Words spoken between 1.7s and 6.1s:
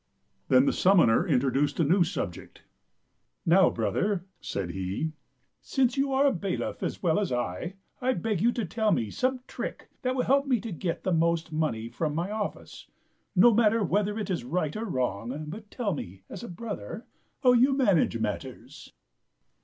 a new subject." Now, brother," said he," since